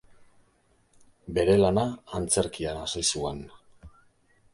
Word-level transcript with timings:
Bere 1.37 1.57
lana 1.63 1.83
antzerkian 2.21 2.81
hasi 2.85 3.05
zuen. 3.17 3.43